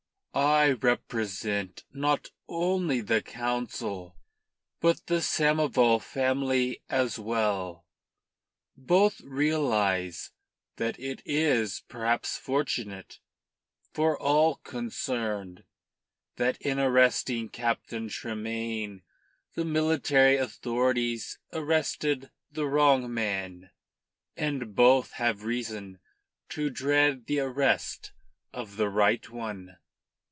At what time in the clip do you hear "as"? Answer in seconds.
6.89-7.19